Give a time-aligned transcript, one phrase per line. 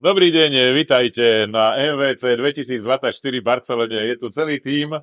[0.00, 4.00] Dobrý deň, vitajte na MVC 2024 v Barcelone.
[4.08, 4.96] Je tu celý tím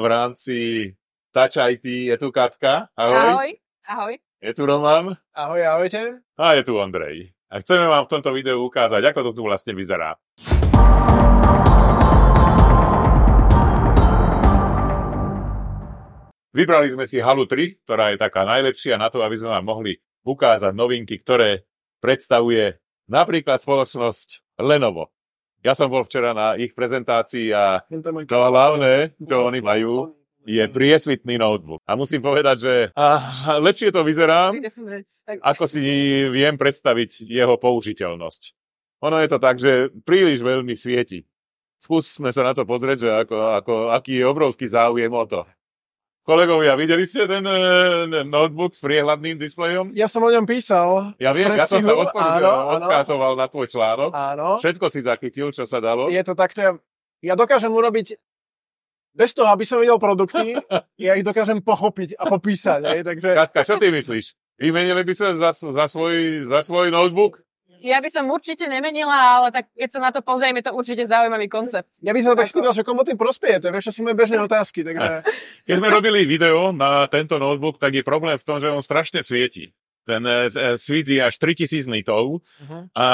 [0.00, 0.88] v rámci
[1.28, 1.84] Touch IT.
[1.84, 2.88] Je tu Katka.
[2.96, 3.12] Ahoj.
[3.12, 3.50] Ahoj.
[3.84, 4.14] Ahoj.
[4.40, 5.12] Je tu Roman.
[5.36, 6.00] Ahoj, ahojte.
[6.40, 7.36] A je tu Ondrej.
[7.52, 10.16] A chceme vám v tomto videu ukázať, ako to tu vlastne vyzerá.
[16.56, 20.00] Vybrali sme si Halu 3, ktorá je taká najlepšia na to, aby sme vám mohli
[20.24, 21.68] ukázať novinky, ktoré
[22.00, 22.80] predstavuje
[23.10, 25.10] napríklad spoločnosť Lenovo.
[25.64, 27.80] Ja som bol včera na ich prezentácii a
[28.28, 30.12] to hlavné, čo oni majú,
[30.44, 31.80] je priesvitný notebook.
[31.88, 33.16] A musím povedať, že a,
[33.64, 34.52] lepšie to vyzerá,
[35.40, 35.80] ako si
[36.28, 38.42] viem predstaviť jeho použiteľnosť.
[39.08, 41.24] Ono je to tak, že príliš veľmi svieti.
[41.80, 45.44] Skúsme sa na to pozrieť, že ako, ako, aký je obrovský záujem o to.
[46.24, 49.92] Kolegovia, videli ste ten uh, notebook s priehľadným displejom?
[49.92, 51.12] Ja som o ňom písal.
[51.20, 51.92] Ja viem, ja som sa
[52.80, 54.08] odkázoval na tvoj článok.
[54.08, 54.56] Áno.
[54.56, 56.08] Všetko si zachytil, čo sa dalo.
[56.08, 56.72] Je to takto, ja,
[57.20, 58.16] ja dokážem urobiť
[59.12, 60.56] bez toho, aby som videl produkty,
[61.04, 62.80] ja ich dokážem pochopiť a popísať.
[62.88, 63.30] Hej, takže...
[63.44, 64.32] Katka, čo ty myslíš?
[64.56, 67.44] Vymenili by sa za, za, svoj, za svoj notebook?
[67.84, 71.04] Ja by som určite nemenila, ale tak keď sa na to pozrieme, je to určite
[71.04, 71.84] zaujímavý koncept.
[72.00, 74.40] Ja by som tak spýtal, že komu tým prospieje, to vieš, čo si moje bežné
[74.40, 74.80] otázky.
[74.88, 75.20] Takže...
[75.68, 79.20] Keď sme robili video na tento notebook, tak je problém v tom, že on strašne
[79.20, 79.76] svieti.
[80.08, 80.48] Ten e,
[80.80, 82.88] svit je až 3000 nitov uh-huh.
[82.92, 83.06] a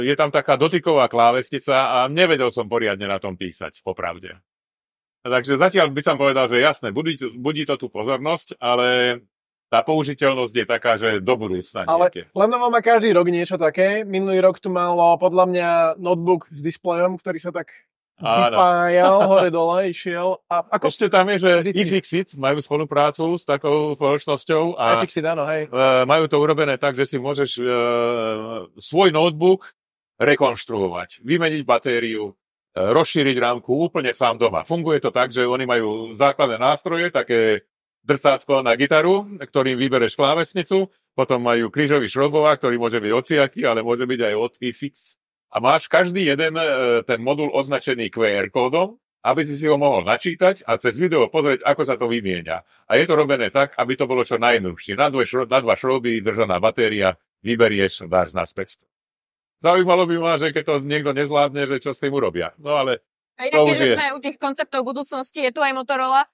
[0.00, 4.36] je tam taká dotyková klávestica a nevedel som poriadne na tom písať, popravde.
[5.24, 9.20] Takže zatiaľ by som povedal, že jasné, budí, budí to tú pozornosť, ale
[9.76, 14.08] tá použiteľnosť je taká, že do budúcna Ale Lenovo má každý rok niečo také.
[14.08, 15.68] Minulý rok tu malo podľa mňa
[16.00, 17.68] notebook s displejom, ktorý sa tak
[18.16, 20.40] vypájal, hore dole išiel.
[20.48, 20.88] A ako...
[20.88, 21.84] Ešte tam je, že vždycky...
[21.84, 25.68] iFixit majú spoluprácu s takou spoločnosťou a iFixit, áno, hej.
[25.68, 27.68] Uh, majú to urobené tak, že si môžeš uh,
[28.80, 29.76] svoj notebook
[30.16, 34.64] rekonštruovať, vymeniť batériu, uh, rozšíriť rámku úplne sám doma.
[34.64, 37.68] Funguje to tak, že oni majú základné nástroje, také
[38.06, 43.82] drcátko na gitaru, ktorým vybereš klávesnicu, potom majú krížový šrobová, ktorý môže byť ociaký, ale
[43.82, 45.18] môže byť aj od fix.
[45.50, 50.06] A máš každý jeden e, ten modul označený QR kódom, aby si si ho mohol
[50.06, 52.62] načítať a cez video pozrieť, ako sa to vymieňa.
[52.86, 54.94] A je to robené tak, aby to bolo čo najjednoduchšie.
[54.94, 58.78] Na, na dva šroby držaná batéria, vyberieš, dáš naspäť.
[59.58, 62.52] Zaujímalo by ma, že keď to niekto nezvládne, že čo s tým urobia.
[62.60, 63.02] No ale
[63.36, 63.96] a inak, je...
[63.96, 66.24] sme u tých konceptov budúcnosti, je tu aj Motorola,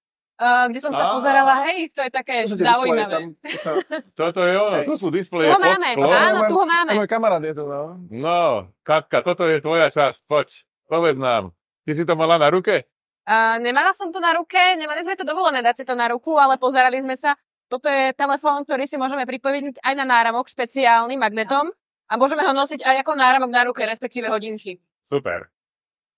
[0.41, 3.15] Uh, kde som sa pozerala, hej, to je také to zaujímavé.
[3.15, 3.71] Tam, to sa...
[4.27, 6.11] Toto je ono, tu sú displeje pod máme, sklom.
[6.11, 6.91] Áno, tu ho máme.
[6.99, 8.01] Môj kamarát je to, no.
[8.11, 11.55] No, Katka, toto je tvoja časť, poď, povedz nám.
[11.87, 12.91] Ty si to mala na ruke?
[13.23, 16.35] Uh, nemala som to na ruke, nemali sme to dovolené dať si to na ruku,
[16.35, 17.39] ale pozerali sme sa.
[17.71, 21.71] Toto je telefón, ktorý si môžeme pripojiť aj na náramok špeciálny magnetom
[22.11, 24.83] a môžeme ho nosiť aj ako náramok na ruke, respektíve hodinky.
[25.07, 25.49] Super.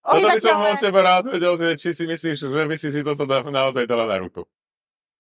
[0.04, 3.00] Toto by som od teba rád vedel, že či si myslíš, že by si si
[3.00, 4.44] toto naozaj dala na ruku.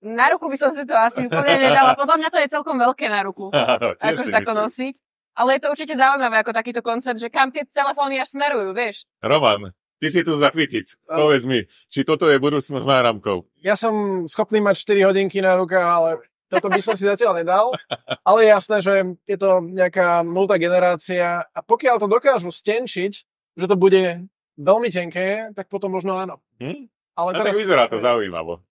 [0.04, 1.96] Na ruku by som si to asi úplne nedala.
[1.96, 3.48] Podľa mňa to je celkom veľké na ruku.
[3.56, 4.94] Áno, ako si takto nosiť.
[5.34, 9.08] Ale je to určite zaujímavé ako takýto koncept, že kam tie telefóny až smerujú, vieš.
[9.24, 10.94] Roman, ty si tu zachytic.
[11.08, 13.48] Povedz mi, či toto je budúcnosť náramkov.
[13.64, 16.10] Ja som schopný mať 4 hodinky na rukách, ale
[16.52, 17.74] toto by som si zatiaľ nedal.
[18.28, 18.94] Ale je jasné, že
[19.26, 23.12] je to nejaká nultá generácia a pokiaľ to dokážu stenčiť,
[23.58, 24.28] že to bude
[24.58, 26.40] veľmi tenké, tak potom možno áno.
[26.62, 26.90] Hm?
[27.14, 27.54] Ale no, teraz...
[27.54, 28.62] tak vyzerá to zaujímavo.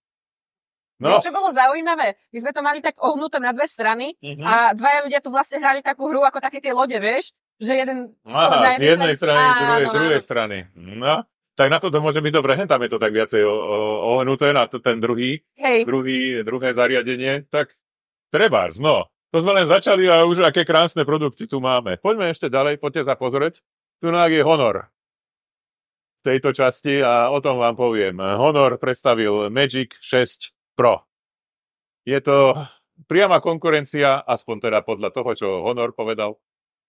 [1.02, 1.10] No.
[1.10, 2.14] Vieš, čo bolo zaujímavé?
[2.30, 4.46] My sme to mali tak ohnuté na dve strany uh-huh.
[4.46, 7.34] a dvaja ľudia tu vlastne hrali takú hru ako také tie lode, vieš?
[7.58, 7.98] Že jeden...
[8.30, 10.58] Aha, z jednej strany, strany druhej, z druhej strany.
[10.78, 11.26] No,
[11.58, 14.78] tak na to to môže byť dobre, tam je to tak viacej ohnuté na to,
[14.78, 15.82] ten druhý, Hej.
[15.82, 17.74] druhý, druhé zariadenie, tak
[18.30, 19.10] treba, no.
[19.34, 21.98] To sme len začali a už aké krásne produkty tu máme.
[21.98, 23.66] Poďme ešte ďalej, poďte sa pozrieť.
[23.98, 24.93] Tu je Honor
[26.24, 28.16] tejto časti a o tom vám poviem.
[28.16, 31.04] Honor predstavil Magic 6 Pro.
[32.08, 32.56] Je to
[33.04, 36.40] priama konkurencia, aspoň teda podľa toho, čo Honor povedal,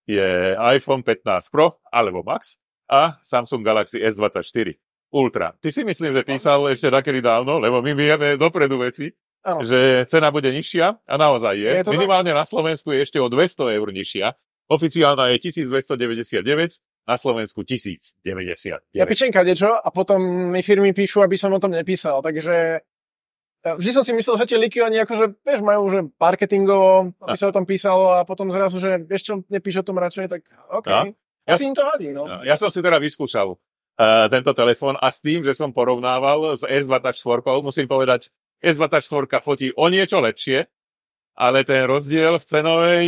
[0.07, 4.79] je iPhone 15 Pro alebo Max a Samsung Galaxy S24
[5.11, 5.52] Ultra.
[5.59, 9.11] Ty si myslím, že písal ešte takedy dávno, lebo my vieme dopredu veci,
[9.43, 9.64] ano.
[9.64, 11.72] že cena bude nižšia a naozaj je.
[11.82, 14.35] je Minimálne na Slovensku je ešte o 200 eur nižšia.
[14.66, 18.97] Oficiálna je 1299 na Slovensku 1099.
[18.97, 22.81] Ja pičenka niečo a potom mi firmy píšu, aby som o tom nepísal, takže
[23.61, 27.37] e, vždy som si myslel, že tie liky oni akože, vieš, majú že marketingovo, aby
[27.37, 30.41] sa o tom písalo a potom zrazu, že vieš čo, nepíš o tom radšej, tak
[30.73, 30.90] OK.
[30.90, 31.13] No.
[31.46, 32.25] Ja, si im to vadí, no.
[32.41, 36.66] Ja som si teda vyskúšal uh, tento telefón a s tým, že som porovnával s
[36.66, 37.22] S24,
[37.61, 38.34] musím povedať,
[38.66, 40.66] S24 fotí o niečo lepšie,
[41.35, 43.08] ale ten rozdiel v cenovej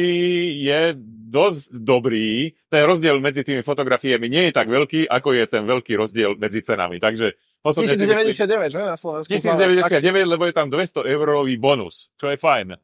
[0.60, 0.82] je
[1.28, 2.52] dosť dobrý.
[2.68, 6.60] Ten rozdiel medzi tými fotografiami nie je tak veľký, ako je ten veľký rozdiel medzi
[6.64, 7.00] cenami.
[7.00, 9.32] Takže osobne si myslím, 1099, že na Slovensku?
[9.32, 12.76] 1099, lebo je tam 200 eurový bonus, čo je fajn.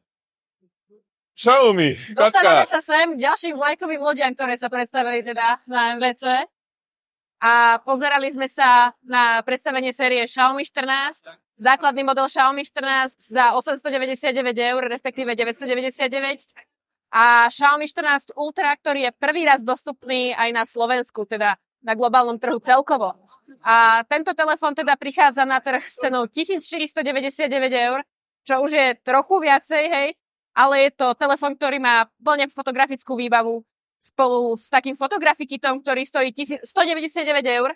[1.34, 2.78] Xiaomi, Dostávame Katka.
[2.78, 6.46] sa sem ďalším vlajkovým lodiam, ktoré sa predstavili teda na MVC.
[7.42, 14.54] A pozerali sme sa na predstavenie série Xiaomi 14, základný model Xiaomi 14 za 899
[14.58, 16.74] eur, respektíve 999
[17.14, 21.54] a Xiaomi 14 Ultra, ktorý je prvý raz dostupný aj na Slovensku, teda
[21.86, 23.14] na globálnom trhu celkovo.
[23.62, 28.02] A tento telefón teda prichádza na trh s cenou 1499 eur,
[28.44, 30.08] čo už je trochu viacej, hej,
[30.56, 33.62] ale je to telefón, ktorý má plne fotografickú výbavu
[34.04, 37.72] spolu s takým fotografikitom, ktorý stojí 199 eur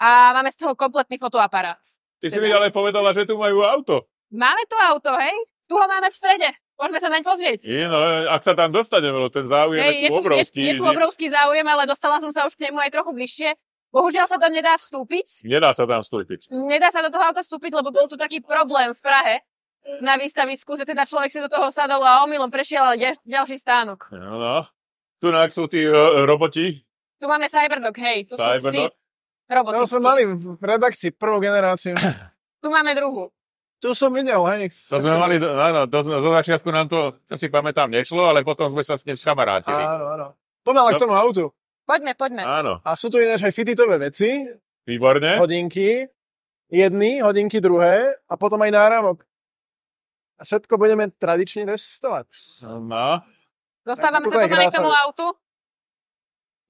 [0.00, 1.80] a máme z toho kompletný fotoaparát.
[2.18, 4.08] Ty si mi ale povedala, že tu majú auto.
[4.32, 5.36] Máme tu auto, hej?
[5.68, 6.48] Tu ho máme v strede.
[6.78, 7.58] Môžeme sa naň pozrieť.
[7.66, 7.98] Je, no,
[8.30, 10.60] ak sa tam dostaneme, lebo ten záujem Hej, je tu obrovský.
[10.62, 13.50] Je, je tu obrovský záujem, ale dostala som sa už k nemu aj trochu bližšie.
[13.90, 15.48] Bohužiaľ sa to nedá vstúpiť.
[15.48, 16.54] Nedá sa tam vstúpiť.
[16.54, 19.42] Nedá sa do toho auta vstúpiť, lebo bol tu taký problém v Prahe
[20.04, 23.56] na výstavisku, že teda človek si do toho sadol a omylom prešiel ale ďal- ďalší
[23.58, 24.12] stánok.
[24.14, 24.56] No, no.
[25.18, 26.78] Tu sú tí ro- roboti,
[27.18, 28.24] Tu máme Cyberdog, hej.
[28.24, 28.94] Tu Cyberdog.
[29.50, 29.74] robotickí.
[29.74, 31.98] No sme mali v redakcii prvú generáciu.
[32.58, 33.26] Tu máme druhú.
[33.78, 34.70] Tu som videl, hej.
[34.90, 38.42] To sme mali, áno, to sme, zo začiatku nám to, čo si pamätám, nešlo, ale
[38.42, 39.74] potom sme sa s ním skamarátili.
[39.74, 40.26] Áno, áno.
[40.62, 41.02] Poďme ale k No.
[41.02, 41.44] tomu autu.
[41.82, 42.42] Poďme, poďme.
[42.42, 44.46] Áno, A sú tu ináč aj fititové veci,
[44.84, 45.38] výborne.
[45.38, 46.06] hodinky,
[46.68, 49.22] jedny, hodinky druhé a potom aj náramok.
[50.36, 52.28] A všetko budeme tradične testovať.
[52.68, 53.22] No,
[53.86, 55.26] Dostávame sa pomaly k tomu autu.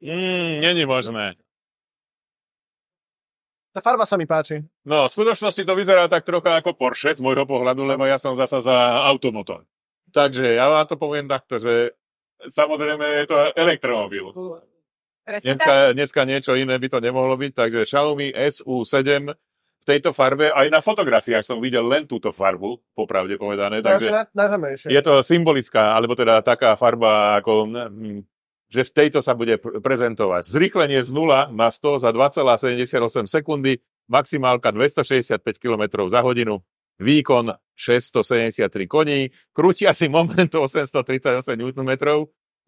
[0.05, 1.35] mm, není možné.
[3.73, 4.65] Tá farba sa mi páči.
[4.83, 8.35] No, v skutočnosti to vyzerá tak trocha ako Porsche z môjho pohľadu, lebo ja som
[8.35, 8.77] zasa za
[9.07, 9.69] automotor.
[10.11, 11.93] Takže ja vám to poviem takto, že
[12.43, 14.33] samozrejme je to elektromobil.
[15.29, 19.48] Dneska, dneska niečo iné by to nemohlo byť, takže Xiaomi SU7 v
[19.89, 24.29] tejto farbe, aj na fotografiách som videl len túto farbu, popravde povedané, To je na,
[24.69, 28.21] je to symbolická, alebo teda taká farba, ako, mm,
[28.69, 30.45] že v tejto sa bude pr- prezentovať.
[30.45, 33.81] Zrýchlenie z 0 na 100 za 2,78 sekundy,
[34.13, 36.61] maximálka 265 km za hodinu,
[37.01, 41.91] výkon 673 koní, krútiaci moment 838 Nm,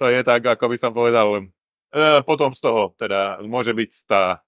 [0.01, 1.45] to je tak, ako by som povedal,
[1.93, 4.41] e, potom z toho teda môže byť tá,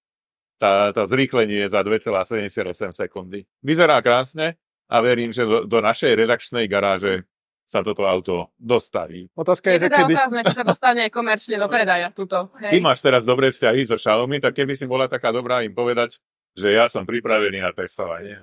[0.63, 3.43] tá, tá zrýchlenie za 2,78 sekundy.
[3.67, 4.55] Vyzerá krásne
[4.87, 7.27] a verím, že do, do našej redakčnej garáže
[7.67, 9.27] sa toto auto dostaví.
[9.35, 10.15] Otázka je, Je že teda kedy.
[10.15, 12.53] otázne, či sa dostane komerčne do predaja tuto.
[12.59, 12.83] Ty Hej.
[12.83, 16.19] máš teraz dobré vzťahy so Xiaomi, tak keby si bola taká dobrá im povedať,
[16.53, 18.39] že ja som pripravený na testovanie.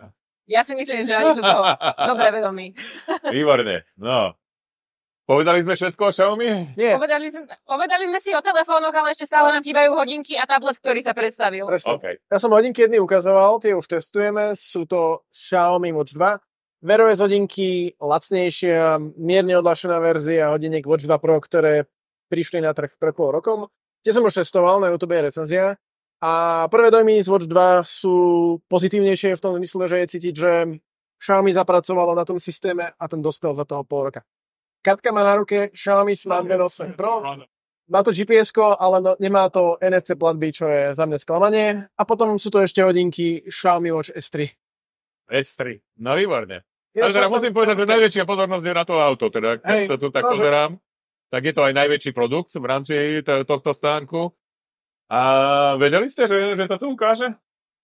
[0.50, 1.62] Ja si myslím, že oni sú toho
[2.10, 2.74] dobre vedomí.
[3.30, 4.34] Výborne, no.
[5.30, 6.74] Povedali sme všetko o Xiaomi?
[6.74, 10.50] Nie, Povedali, sme- povedali sme si o telefónoch, ale ešte stále nám chýbajú hodinky a
[10.50, 11.70] tablet, ktorý sa predstavil.
[11.70, 12.02] presne.
[12.02, 12.06] OK.
[12.34, 16.42] Ja som hodinky jedny ukazoval, tie už testujeme, sú to Xiaomi Watch 2.
[16.82, 21.86] Verové hodinky, lacnejšia, mierne odlašená verzia hodiniek Watch 2 Pro, ktoré
[22.34, 23.70] prišli na trh pred pol rokom.
[24.02, 25.78] Tie som už testoval, na YouTube je recenzia.
[26.26, 28.16] A prvé dojmy z Watch 2 sú
[28.66, 30.52] pozitívnejšie v tom zmysle, že je cítiť, že
[31.22, 34.26] Xiaomi zapracovalo na tom systéme a ten dospel za toho pol roka.
[34.80, 37.24] Kartka má na ruke Xiaomi Smart Band 8 Pro,
[37.90, 41.90] má to gps ale no, nemá to NFC platby, čo je za mňa sklamanie.
[41.98, 44.54] A potom sú to ešte hodinky Xiaomi Watch S3.
[45.26, 45.82] S3.
[45.98, 46.62] No výborne.
[46.94, 49.30] Ale teda musím povedať, že najväčšia pozornosť je na to auto.
[49.34, 50.72] Teda, keď to tu tak no, že- pozerám,
[51.30, 54.34] tak je to aj najväčší produkt v rámci to, tohto stánku.
[55.10, 55.20] A
[55.82, 57.34] vedeli ste, že, že to tu ukáže?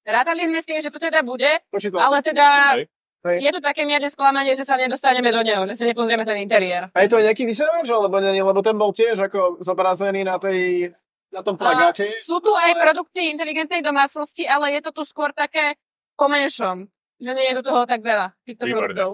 [0.06, 1.98] Rátali sme s tým, že to teda bude, Počítal.
[1.98, 2.78] ale teda.
[3.25, 3.41] Hej.
[3.41, 6.94] je tu také mierne sklamanie, že sa nedostaneme do neho, že si nepozrieme ten interiér.
[6.94, 8.38] A je to nejaký vysielač, alebo nie?
[8.38, 10.94] Lebo ten bol tiež ako zobrazený na tej
[11.34, 12.05] na tom plagáte.
[12.05, 15.75] A sú tu aj produkty inteligentnej domácnosti, ale je to tu skôr také
[16.15, 16.88] po menšom.
[17.20, 18.94] Že nie je tu toho tak veľa, týchto Výborné.
[18.94, 19.10] produktov.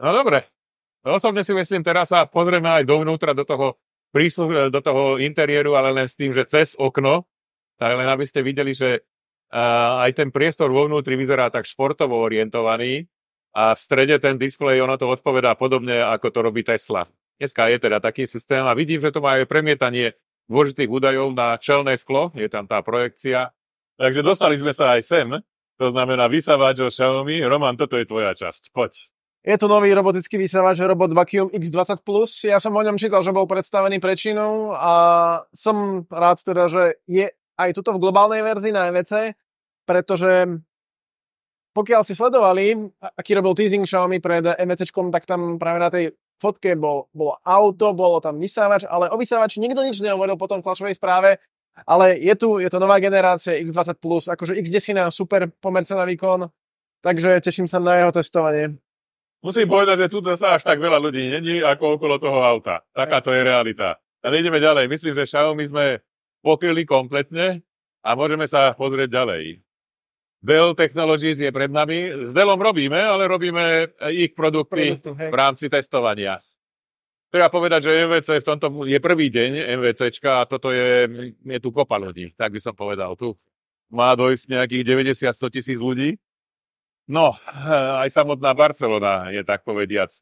[0.00, 0.48] No dobre.
[1.04, 3.76] Osobne si myslím, teraz sa pozrieme aj dovnútra do toho
[4.08, 7.28] príslu, do toho interiéru, ale len s tým, že cez okno,
[7.76, 9.04] tak len aby ste videli, že
[9.52, 13.08] aj ten priestor vo vnútri vyzerá tak športovo orientovaný
[13.54, 17.06] a v strede ten displej, ono to odpovedá podobne, ako to robí Tesla.
[17.38, 20.14] Dneska je teda taký systém a vidím, že to má aj premietanie
[20.50, 23.54] dôležitých údajov na čelné sklo, je tam tá projekcia.
[23.98, 25.28] Takže dostali sme sa aj sem,
[25.78, 27.42] to znamená vysávač od Xiaomi.
[27.46, 29.10] Roman, toto je tvoja časť, poď.
[29.44, 32.00] Je tu nový robotický vysávač Robot Vacuum X20+.
[32.48, 34.92] Ja som o ňom čítal, že bol predstavený pre Čínou a
[35.52, 39.34] som rád teda, že je aj tuto v globálnej verzii na MVC,
[39.86, 40.60] pretože
[41.74, 42.78] pokiaľ si sledovali,
[43.18, 47.90] aký robil teasing Xiaomi pred MVCčkom, tak tam práve na tej fotke bol, bolo auto,
[47.94, 51.42] bolo tam vysávač, ale o vysávači nikto nič nehovoril potom v tlačovej správe,
[51.82, 53.98] ale je tu, je to nová generácia X20+,
[54.38, 56.46] akože X10 super pomerce na výkon,
[57.02, 58.78] takže teším sa na jeho testovanie.
[59.44, 62.80] Musím povedať, že tu sa až tak veľa ľudí není ako okolo toho auta.
[62.96, 64.00] Taká to je realita.
[64.24, 64.88] Ale ideme ďalej.
[64.88, 66.00] Myslím, že Xiaomi sme
[66.44, 67.64] pokryli kompletne
[68.04, 69.64] a môžeme sa pozrieť ďalej.
[70.44, 72.28] Dell Technologies je pred nami.
[72.28, 76.36] S Dellom robíme, ale robíme ich produkty Produktu, v rámci testovania.
[77.32, 81.72] Treba povedať, že MVC v tomto je prvý deň MVCčka a toto je, je tu
[81.72, 83.16] kopa ľudí, tak by som povedal.
[83.16, 83.32] Tu
[83.88, 84.84] má dojsť nejakých
[85.32, 86.20] 90-100 tisíc ľudí.
[87.08, 87.32] No,
[88.04, 90.12] aj samotná Barcelona je tak povediac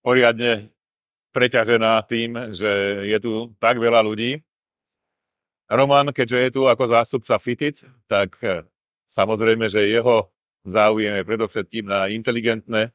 [0.00, 0.72] poriadne
[1.36, 4.40] preťažená tým, že je tu tak veľa ľudí.
[5.68, 8.64] Roman, keďže je tu ako zástupca Fitit, tak eh,
[9.04, 10.32] samozrejme, že jeho
[10.64, 12.92] záujem je predovšetkým na inteligentné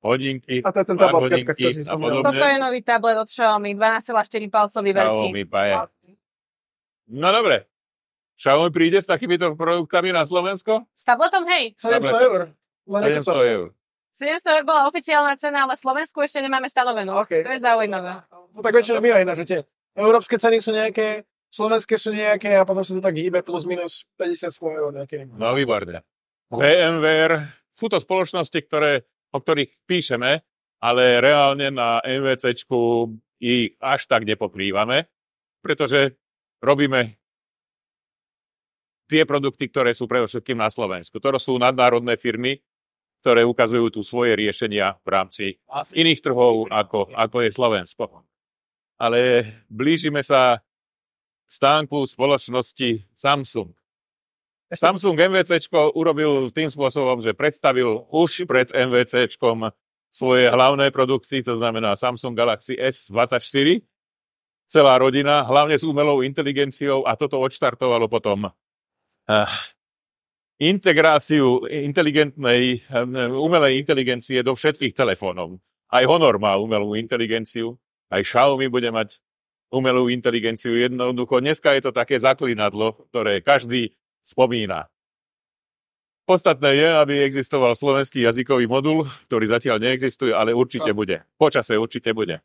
[0.00, 2.24] hodinky, A to je ten tablet, hodinky ktorý si spomínal.
[2.24, 5.26] Toto je nový tablet od Xiaomi, 12,4 palcový veľký.
[5.28, 5.74] Xiaomi Paje.
[7.10, 7.68] No dobre.
[8.40, 10.88] Xiaomi príde s takýmito produktami na Slovensko?
[10.96, 11.76] S tabletom, hej.
[11.76, 12.40] 700 eur.
[12.88, 13.68] Len ako to- 700 eur.
[14.10, 17.14] 700 eur bola oficiálna cena, ale Slovensku ešte nemáme stanovenú.
[17.20, 17.46] OK.
[17.46, 18.26] To je zaujímavé.
[18.50, 19.58] No tak väčšinou býva iná, že tie
[19.94, 24.06] európske ceny sú nejaké, slovenské sú nejaké a potom sa to tak hýbe plus minus
[24.16, 25.26] 50 100 eur nejaké.
[25.26, 26.06] No výborne.
[26.50, 30.42] VMware sú to spoločnosti, ktoré, o ktorých píšeme,
[30.82, 35.06] ale reálne na MVCčku ich až tak nepokrývame,
[35.60, 36.16] pretože
[36.60, 37.20] robíme
[39.10, 41.18] tie produkty, ktoré sú predovšetkým na Slovensku.
[41.18, 42.62] To sú nadnárodné firmy,
[43.20, 45.44] ktoré ukazujú tu svoje riešenia v rámci
[45.92, 48.04] iných trhov, ako, ako je Slovensko.
[48.96, 50.62] Ale blížime sa
[51.50, 53.74] stánku spoločnosti Samsung.
[54.70, 55.66] Samsung MVC
[55.98, 59.26] urobil tým spôsobom, že predstavil už pred MVC
[60.10, 63.82] svoje hlavné produkty, to znamená Samsung Galaxy S24,
[64.70, 69.50] celá rodina, hlavne s umelou inteligenciou a toto odštartovalo potom uh,
[70.62, 75.58] integráciu inteligentnej, um, umelej inteligencie do všetkých telefónov.
[75.90, 77.74] Aj Honor má umelú inteligenciu,
[78.06, 79.18] aj Xiaomi bude mať
[79.70, 80.74] umelú inteligenciu.
[80.74, 84.90] Jednoducho, dneska je to také zaklinadlo, ktoré každý spomína.
[86.26, 91.26] Podstatné je, aby existoval slovenský jazykový modul, ktorý zatiaľ neexistuje, ale určite bude.
[91.34, 92.38] Počase určite bude.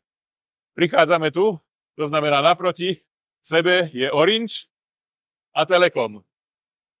[0.74, 1.54] Prichádzame tu,
[1.94, 3.06] to znamená naproti
[3.46, 4.66] sebe je Orange
[5.54, 6.26] a Telekom.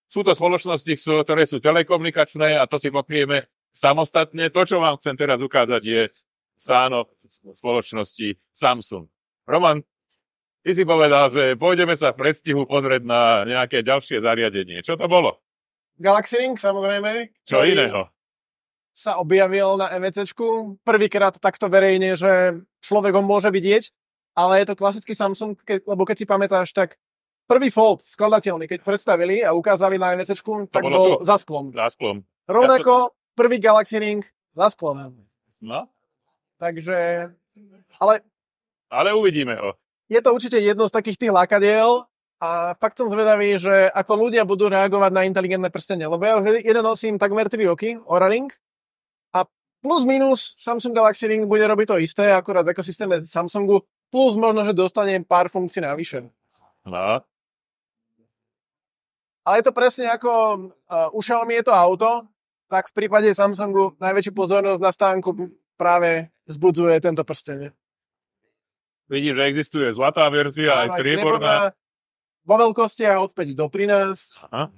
[0.06, 0.94] Sú to spoločnosti,
[1.26, 4.46] ktoré sú telekomunikačné a to si pokrieme samostatne.
[4.54, 6.02] To, čo vám chcem teraz ukázať, je
[6.54, 7.10] stánok
[7.50, 9.10] spoločnosti Samsung.
[9.50, 9.82] Roman,
[10.66, 14.82] ty si povedal, že pôjdeme sa v predstihu pozrieť na nejaké ďalšie zariadenie.
[14.82, 15.38] Čo to bolo?
[16.02, 17.30] Galaxy Ring, samozrejme.
[17.46, 18.10] Čo iného?
[18.90, 20.82] Sa objavil na MVCčku.
[20.82, 23.94] Prvýkrát takto verejne, že človek ho môže vidieť,
[24.34, 26.98] ale je to klasický Samsung, ke, lebo keď si pamätáš, tak
[27.46, 31.24] prvý Fold skladateľný, keď predstavili a ukázali na MVCčku, tak bol tu.
[31.24, 31.70] za sklom.
[31.70, 32.26] Za sklom.
[32.50, 35.14] Rovnako prvý Galaxy Ring za sklom.
[35.62, 35.88] No,
[36.56, 37.28] Takže,
[38.00, 38.14] ale
[38.88, 39.76] ale uvidíme ho.
[40.06, 42.06] Je to určite jedno z takých tých lákadiel
[42.38, 46.62] a fakt som zvedavý, že ako ľudia budú reagovať na inteligentné prstenie, lebo ja už
[46.62, 48.52] jeden nosím takmer 3 roky, Oura Ring,
[49.32, 49.48] a
[49.80, 53.82] plus minus Samsung Galaxy Ring bude robiť to isté, akurát v ekosystéme Samsungu,
[54.12, 56.28] plus možno, že dostane pár funkcií navyše.
[56.86, 57.24] No,
[59.46, 60.30] Ale je to presne ako
[60.90, 62.26] uh, u Xiaomi je to auto,
[62.66, 65.30] tak v prípade Samsungu najväčšiu pozornosť na stánku
[65.78, 67.70] práve zbudzuje tento prstenie.
[69.10, 71.72] Vidím, že existuje zlatá verzia, aj strieborná.
[72.46, 74.46] Vo veľkosti a od 5 do 13.
[74.54, 74.70] Aha.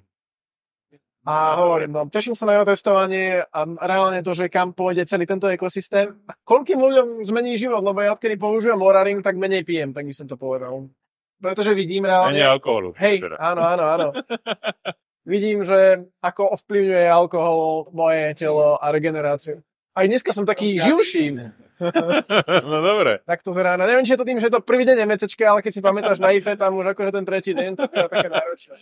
[1.28, 5.28] A hovorím, no, teším sa na jeho testovanie a reálne to, že kam pôjde celý
[5.28, 6.16] tento ekosystém.
[6.24, 10.08] A Koľkým ľuďom zmení život, lebo ja odkedy používam Oura Ring, tak menej pijem, tak
[10.08, 10.88] by som to povedal.
[11.36, 12.32] Pretože vidím reálne...
[12.32, 12.96] Menej alkoholu.
[12.96, 13.36] Hej, Teda.
[13.44, 14.06] áno, áno, áno.
[15.28, 19.60] Vidím, že ako ovplyvňuje alkohol moje telo a regeneráciu.
[19.92, 21.36] Aj dneska som taký živší.
[22.70, 23.22] No dobre.
[23.22, 23.86] Tak to zrána.
[23.86, 26.18] Neviem, či je to tým, že je to prvý deň MCčka, ale keď si pamätáš
[26.18, 28.76] na IFE, tam už akože ten tretí deň, to je také náročné.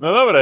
[0.00, 0.40] No dobre.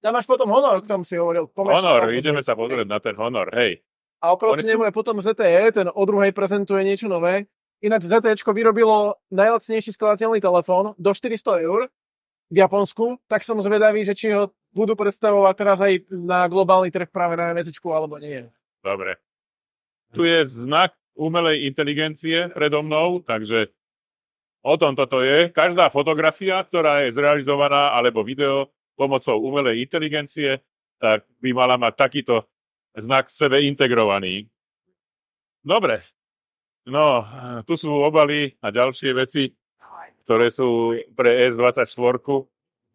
[0.00, 1.44] Tam máš potom Honor, o ktorom si hovoril.
[1.52, 3.84] Poďme Honor, sa- ideme sa pozrieť na ten Honor, hej.
[4.20, 7.48] A oproti nemu je potom ZTE, ten o druhej prezentuje niečo nové.
[7.80, 11.88] Ináč ZTE vyrobilo najlacnejší skladateľný telefón do 400 eur
[12.52, 17.08] v Japonsku, tak som zvedavý, že či ho budú predstavovať teraz aj na globálny trh
[17.08, 18.44] práve na MCčku, alebo nie.
[18.84, 19.16] Dobre.
[20.10, 23.70] Tu je znak umelej inteligencie predo mnou, takže
[24.64, 25.52] o tom toto je.
[25.54, 30.60] Každá fotografia, ktorá je zrealizovaná, alebo video pomocou umelej inteligencie,
[31.00, 32.44] tak by mala mať takýto
[32.92, 34.50] znak v sebe integrovaný.
[35.62, 36.02] Dobre.
[36.88, 37.22] No,
[37.68, 39.52] tu sú obaly a ďalšie veci,
[40.26, 41.86] ktoré sú pre S24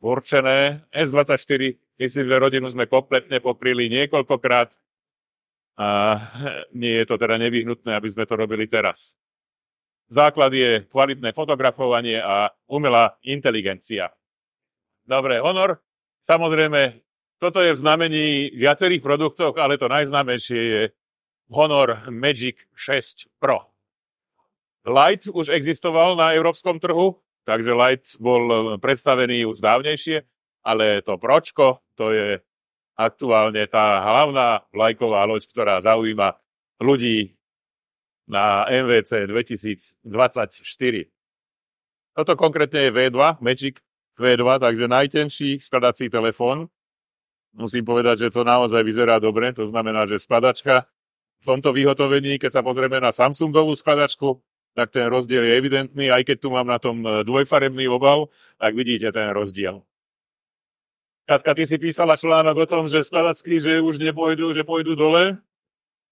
[0.02, 0.84] určené.
[0.92, 4.78] S24, myslím, že rodinu sme kompletne pokryli niekoľkokrát
[5.76, 6.20] a
[6.72, 9.20] nie je to teda nevyhnutné, aby sme to robili teraz.
[10.08, 14.14] Základ je kvalitné fotografovanie a umelá inteligencia.
[15.06, 15.82] Dobre, Honor,
[16.22, 17.02] samozrejme,
[17.42, 20.84] toto je v znamení viacerých produktov, ale to najznámejšie je
[21.52, 23.76] Honor Magic 6 Pro.
[24.86, 30.22] Light už existoval na európskom trhu, takže Light bol predstavený už dávnejšie,
[30.62, 32.42] ale to Pročko, to je
[32.96, 36.40] aktuálne tá hlavná vlajková loď, ktorá zaujíma
[36.80, 37.36] ľudí
[38.26, 40.02] na MVC 2024.
[42.16, 43.84] Toto konkrétne je V2, Magic
[44.16, 46.72] V2, takže najtenší skladací telefón.
[47.56, 50.88] Musím povedať, že to naozaj vyzerá dobre, to znamená, že skladačka
[51.40, 54.40] v tomto vyhotovení, keď sa pozrieme na Samsungovú skladačku,
[54.76, 58.28] tak ten rozdiel je evidentný, aj keď tu mám na tom dvojfarebný obal,
[58.60, 59.84] tak vidíte ten rozdiel.
[61.26, 65.34] Katka, ty si písala článok o tom, že skladačky, že už nepôjdu, že pôjdu dole.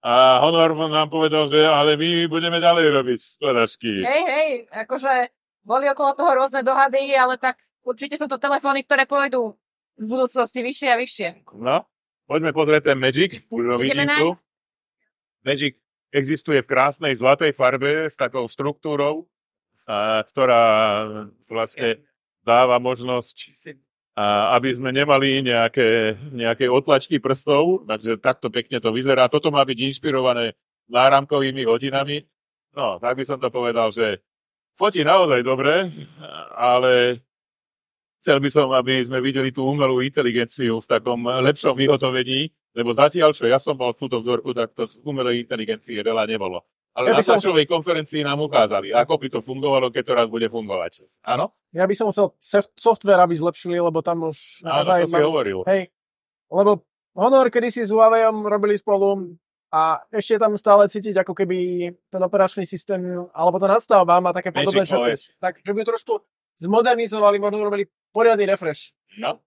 [0.01, 4.03] A Honor nám povedal, že ale my budeme ďalej robiť skladačky.
[4.03, 5.31] Hej, hej, akože
[5.63, 9.55] boli okolo toho rôzne dohady, ale tak určite sú to telefóny, ktoré pôjdu
[9.95, 11.27] v budúcnosti vyššie a vyššie.
[11.55, 11.87] No,
[12.27, 13.45] poďme pozrieť ten Magic.
[13.47, 14.29] Tu.
[15.45, 15.73] Magic
[16.09, 19.29] existuje v krásnej zlatej farbe s takou štruktúrou,
[19.85, 20.63] a, ktorá
[21.47, 22.01] vlastne
[22.43, 23.37] dáva možnosť,
[24.13, 29.25] a, aby sme nemali nejaké, nejaké otlačky prstov, takže takto pekne to vyzerá.
[29.29, 30.53] Toto má byť inšpirované
[30.89, 32.21] náramkovými hodinami.
[32.73, 34.21] No, tak by som to povedal, že
[34.73, 35.93] fotí naozaj dobre,
[36.57, 37.21] ale
[38.21, 43.37] chcel by som, aby sme videli tú umelú inteligenciu v takom lepšom vyhotovení, lebo zatiaľ,
[43.37, 46.65] čo ja som bol v túto vzorku, tak to z umelej inteligencie veľa nebolo.
[46.93, 47.41] Ale ja na som...
[47.41, 51.09] konferencii nám ukázali, ako by to fungovalo, keď to raz bude fungovať.
[51.25, 51.49] Áno?
[51.73, 52.37] Ja by som chcel
[52.77, 54.61] software, aby zlepšili, lebo tam už...
[54.61, 55.65] Áno, to si hovoril.
[55.65, 55.89] Hej,
[56.53, 56.85] lebo
[57.17, 59.37] Honor kedysi s Huaweiom robili spolu
[59.73, 63.01] a ešte tam stále cítiť, ako keby ten operačný systém,
[63.33, 65.17] alebo to nadstavba má také podobné črty.
[65.41, 66.21] Tak, že by trošku
[66.61, 68.93] zmodernizovali, možno robili poriadny refresh.
[69.17, 69.41] No.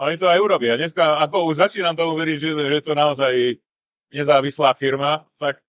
[0.00, 0.80] Oni to aj urobia.
[0.80, 3.60] Dneska, ako už začínam to uveriť, že, že to naozaj
[4.08, 5.60] nezávislá firma, tak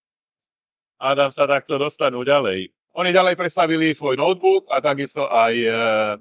[1.03, 2.71] Adam sa takto dostanú ďalej.
[2.95, 5.69] Oni ďalej predstavili svoj notebook a takisto aj e,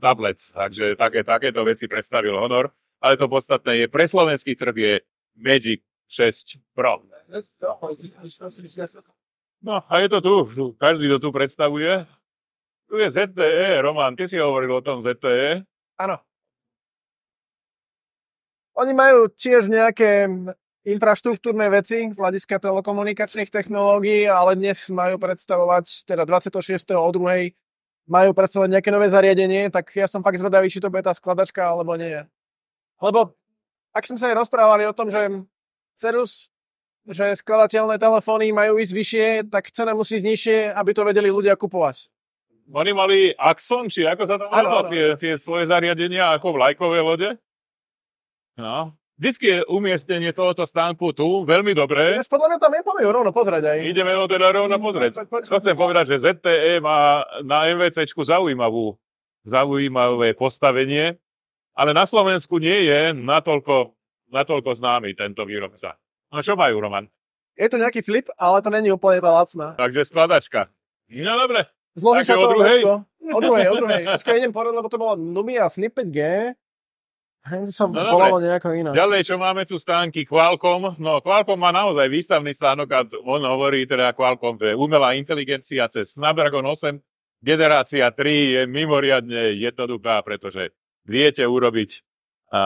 [0.02, 0.42] tablet.
[0.42, 2.74] Takže také, takéto veci predstavil Honor.
[2.98, 4.94] Ale to podstatné je, pre slovenský trh je
[5.38, 6.98] Magic 6 Pro.
[9.62, 10.34] No a je to tu.
[10.74, 12.02] Každý to tu predstavuje.
[12.90, 15.62] Tu je ZTE, Roman, ty si hovoril o tom ZTE.
[16.02, 16.18] Áno.
[18.74, 20.26] Oni majú tiež nejaké
[20.82, 26.98] infraštruktúrne veci z hľadiska telekomunikačných technológií, ale dnes majú predstavovať, teda 26.
[26.98, 27.54] o 2.
[28.10, 31.62] majú predstavovať nejaké nové zariadenie, tak ja som fakt zvedavý, či to bude tá skladačka,
[31.62, 32.18] alebo nie.
[32.98, 33.34] Lebo
[33.94, 35.46] ak sme sa aj rozprávali o tom, že
[35.92, 36.48] Cerus,
[37.04, 41.54] že skladateľné telefóny majú ísť vyššie, tak cena musí ísť nižšie, aby to vedeli ľudia
[41.54, 42.10] kupovať.
[42.72, 47.30] Oni mali Axon, či ako sa to volá, tie, tie svoje zariadenia ako vlajkové lode?
[48.56, 48.96] No.
[49.22, 52.18] Vždycky je umiestnenie tohoto stánku tu veľmi dobré.
[52.18, 53.78] Ja podľa mňa tam je rovno pozrieť aj.
[53.86, 55.22] Ideme ho teda rovno pozrieť.
[55.46, 58.98] Čo chcem povedať, že ZTE má na MVCčku zaujímavú,
[59.46, 61.22] zaujímavé postavenie,
[61.70, 63.94] ale na Slovensku nie je natoľko,
[64.34, 65.94] natoľko známy tento výrobca.
[66.34, 67.06] No čo majú, Roman?
[67.54, 69.78] Je to nejaký flip, ale to není úplne lacná.
[69.78, 70.66] Takže skladačka.
[71.14, 71.70] No dobre.
[71.94, 73.06] Zloží sa to o druhej?
[73.22, 74.02] O druhej, o druhej.
[74.18, 76.18] Počkaj, idem porať, lebo to bola Numia Flip 5G.
[77.42, 78.94] To sa no, volalo nejako inak.
[78.94, 80.94] Ďalej, čo máme tu stánky Qualcomm.
[81.02, 86.14] No, Qualcomm má naozaj výstavný stánok a on hovorí teda Qualcomm, že umelá inteligencia cez
[86.14, 87.02] Snapdragon 8
[87.42, 90.70] generácia 3 je mimoriadne jednoduchá, pretože
[91.02, 92.06] viete urobiť
[92.54, 92.62] a,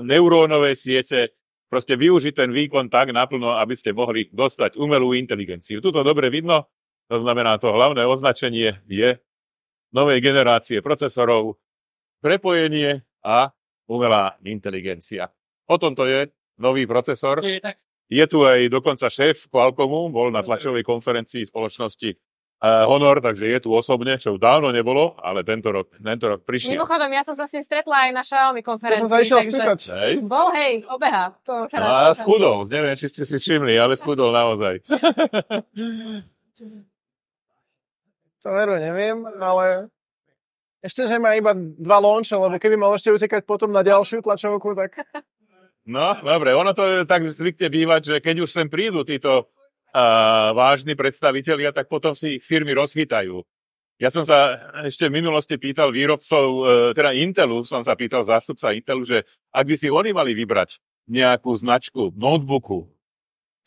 [0.00, 1.36] neurónové siete,
[1.68, 5.84] proste využiť ten výkon tak naplno, aby ste mohli dostať umelú inteligenciu.
[5.84, 6.72] Tuto dobre vidno,
[7.12, 9.20] to znamená, to hlavné označenie je
[9.92, 11.60] novej generácie procesorov,
[12.24, 13.52] prepojenie a
[13.88, 15.32] umelá inteligencia.
[15.68, 16.28] O tom to je
[16.60, 17.40] nový procesor.
[18.04, 22.12] Je tu aj dokonca šéf Qualcommu, bol na tlačovej konferencii spoločnosti
[22.64, 26.76] uh, Honor, takže je tu osobne, čo dávno nebolo, ale tento rok, tento rok prišiel.
[26.76, 29.00] Mimochodom, ja som sa s ním stretla aj na Xiaomi konferencii.
[29.04, 29.56] To som sa išiel takže...
[29.56, 29.80] spýtať.
[29.96, 30.20] Hej.
[30.24, 31.32] Bol, hej, obeha.
[31.80, 34.80] A schudol, neviem, či ste si všimli, ale schudol naozaj.
[38.44, 39.88] to veru neviem, ale
[40.84, 44.76] ešte, že má iba dva launche, lebo keby mal ešte utekať potom na ďalšiu tlačovku,
[44.76, 45.00] tak...
[45.88, 49.48] No, dobre, ono to tak zvykne bývať, že keď už sem prídu títo
[50.52, 53.46] vážni predstavitelia, tak potom si ich firmy rozchytajú.
[54.02, 56.62] Ja som sa ešte v minulosti pýtal výrobcov, e,
[56.98, 59.22] teda Intelu, som sa pýtal zástupca Intelu, že
[59.54, 62.90] ak by si oni mali vybrať nejakú značku notebooku,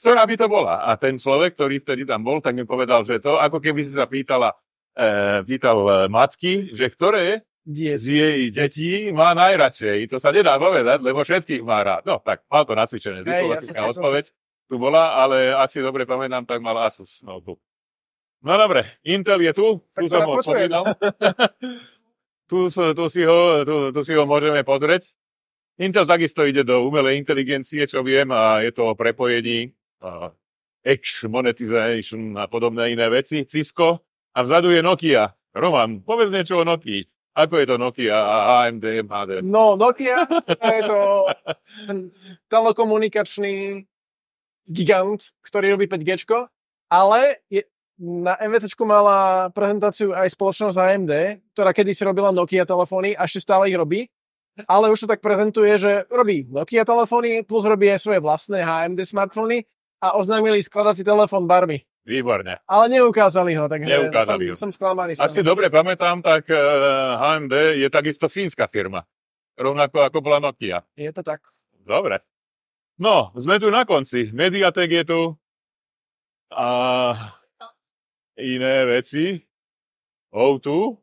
[0.04, 0.84] ktorá by to bola.
[0.84, 3.96] A ten človek, ktorý vtedy tam bol, tak mi povedal, že to, ako keby si
[3.96, 4.52] sa pýtala,
[4.98, 5.08] e,
[5.46, 10.08] pýtal e, matky, že ktoré z jej detí má najradšej.
[10.08, 12.08] To sa nedá povedať, lebo všetkých má rád.
[12.08, 13.28] No, tak mal to nacvičené.
[13.28, 14.26] Diplomatická ja odpoveď
[14.72, 17.60] tu bola, ale ak si dobre pamätám, tak mal Asus notebook.
[18.40, 20.88] No dobre, Intel je tu, tu som ho spomínal.
[22.52, 25.12] tu, tu, si ho, tu, tu si ho môžeme pozrieť.
[25.76, 29.76] Intel takisto ide do umelej inteligencie, čo viem, a je to o prepojení
[30.88, 33.44] Edge monetization a podobné iné veci.
[33.44, 34.07] Cisco
[34.38, 35.34] a vzadu je Nokia.
[35.58, 37.10] Roman, povedz niečo o Nokia.
[37.34, 39.32] Ako je to Nokia a AMD, MHD?
[39.42, 40.30] No, Nokia
[40.78, 41.26] je to
[42.54, 43.86] telekomunikačný
[44.70, 46.14] gigant, ktorý robí 5G,
[46.90, 47.66] ale je,
[47.98, 51.14] na MVC mala prezentáciu aj spoločnosť AMD,
[51.58, 54.06] ktorá kedysi robila Nokia telefóny a ešte stále ich robí.
[54.66, 59.06] Ale už to tak prezentuje, že robí Nokia telefóny, plus robí aj svoje vlastné HMD
[59.06, 59.66] smartfóny
[60.02, 61.86] a oznámili skladací telefón Barbie.
[62.08, 62.64] Výborne.
[62.64, 64.56] Ale neukázali ho, takže neukázali som, ho.
[64.56, 65.20] som sklamaný.
[65.20, 69.04] Ak si dobre pamätám, tak uh, eh, HMD je takisto fínska firma.
[69.60, 70.88] Rovnako ako bola Nokia.
[70.96, 71.44] Je to tak.
[71.84, 72.24] Dobre.
[72.96, 74.32] No, sme tu na konci.
[74.32, 75.22] Mediatek je tu.
[76.56, 76.68] A
[78.40, 79.44] iné veci.
[80.32, 80.96] O2.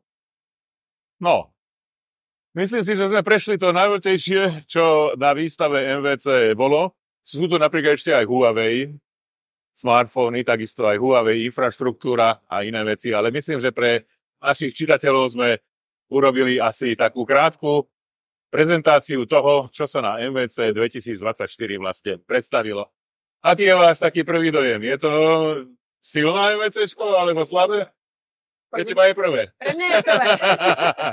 [1.21, 1.53] No,
[2.57, 6.97] myslím si, že sme prešli to najdôležitejšie, čo na výstave MVC bolo.
[7.21, 8.95] Sú tu napríklad ešte aj Huawei,
[9.75, 14.07] smartfóny, takisto aj Huawei infraštruktúra a iné veci, ale myslím, že pre
[14.39, 15.59] našich čitateľov sme
[16.07, 17.83] urobili asi takú krátku
[18.47, 21.43] prezentáciu toho, čo sa na MVC 2024
[21.75, 22.87] vlastne predstavilo.
[23.43, 24.79] Aký je váš taký prvý dojem?
[24.79, 25.11] Je to
[25.99, 27.91] silná MVC alebo slabé?
[28.71, 29.41] Pre teba je prvé.
[29.59, 30.25] Pre mňa je prvé.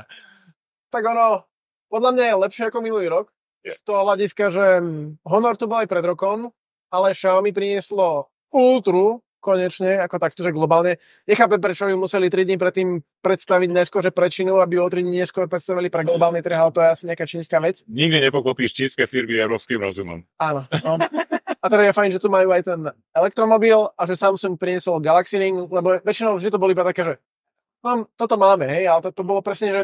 [0.95, 1.45] tak ono,
[1.91, 3.27] podľa mňa je lepšie ako minulý rok.
[3.67, 3.75] Je.
[3.75, 4.65] Z toho hľadiska, že
[5.27, 6.51] Honor tu bol aj pred rokom,
[6.91, 11.03] ale Xiaomi prinieslo Ultru, konečne, ako takto, že globálne.
[11.27, 15.19] Nechápem, prečo ju museli 3 dní predtým predstaviť neskôr, že prečinu, aby o 3 dní
[15.19, 17.83] neskôr predstavili pre globálny trh, ale to je asi nejaká čínska vec.
[17.91, 20.23] Nikdy nepokopíš čínske firmy európskym rozumom.
[20.39, 20.63] Áno.
[20.87, 20.95] No.
[21.63, 22.81] A teda je fajn, že tu majú aj ten
[23.15, 27.15] elektromobil a že Samsung priniesol Galaxy Ring, lebo väčšinou vždy to boli iba také, že
[27.87, 29.83] no, toto máme, hej, ale to, to bolo presne, že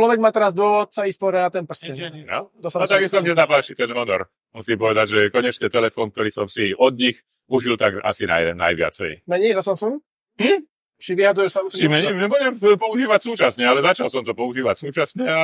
[0.00, 2.24] človek má teraz dôvod sa ísť na ten prsten.
[2.24, 4.32] No, no tak som mne zapáči ten Honor.
[4.56, 7.20] Musím povedať, že konečne telefón, ktorý som si od nich
[7.50, 9.26] užil tak asi naj, najviacej.
[9.26, 9.98] Menej za Samsung?
[10.38, 10.64] Hm?
[11.02, 11.80] Či vyjaduješ Samsung?
[11.82, 15.42] Či menej, nebudem používať súčasne, ale začal som to používať súčasne a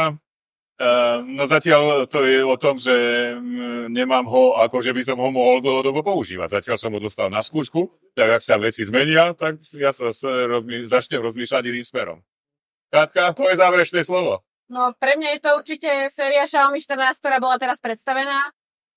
[0.76, 2.92] Uh, no zatiaľ to je o tom, že
[3.88, 6.60] nemám ho, ako že by som ho mohol dlhodobo používať.
[6.60, 10.12] Zatiaľ som ho dostal na skúšku, tak ak sa veci zmenia, tak ja sa
[10.44, 12.20] rozmý, začnem rozmýšľať iným smerom.
[12.92, 14.44] Katka, to je záverečné slovo.
[14.68, 18.52] No pre mňa je to určite séria Xiaomi 14, ktorá bola teraz predstavená.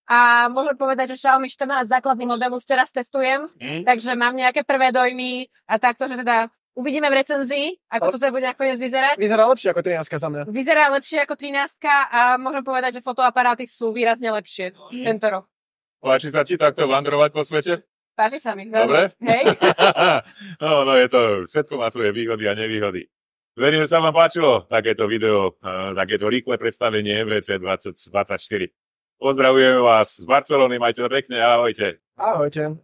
[0.09, 3.85] A môžem povedať, že Xiaomi 14 základný model už teraz testujem, mm.
[3.85, 8.31] takže mám nejaké prvé dojmy a takto, že teda Uvidíme v recenzii, ako to teda
[8.31, 9.19] bude nakoniec vyzerať.
[9.19, 10.43] Vyzerá lepšie ako 13 za mňa.
[10.47, 15.03] Vyzerá lepšie ako 13 a môžem povedať, že fotoaparáty sú výrazne lepšie mm.
[15.03, 15.43] tento rok.
[15.99, 17.83] Páči sa ti takto vandrovať po svete?
[18.15, 18.71] Páči sa mi.
[18.71, 19.11] Dobre?
[19.19, 19.43] Hej.
[20.63, 21.19] no, no je to,
[21.51, 23.11] všetko má svoje výhody a nevýhody.
[23.59, 25.59] Verím, že sa vám páčilo takéto video,
[25.91, 28.71] takéto rýchle predstavenie MVC 2024.
[29.19, 31.99] Pozdravujeme vás z Barcelony, majte sa pekne, ahojte.
[32.15, 32.79] Ahojte.